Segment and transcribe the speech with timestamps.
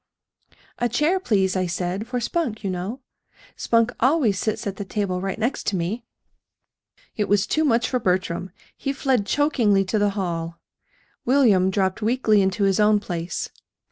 [0.79, 3.01] "A chair, please, I said, for Spunk, you know.
[3.55, 6.05] Spunk always sits at the table right next to me."
[7.15, 8.49] It was too much for Bertram.
[8.75, 10.57] He fled chokingly to the hall.
[11.23, 13.49] William dropped weakly into his own place.